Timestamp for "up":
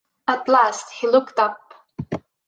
1.37-1.59